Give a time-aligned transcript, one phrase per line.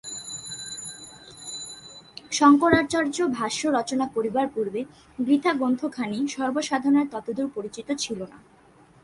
[2.31, 4.81] শঙ্করাচার্য ভাষ্য রচনা করিবার পূর্বে
[5.19, 8.37] গীতা-গ্রন্থখানি সর্বসাধারণে ততদূর পরিচিত ছিল না।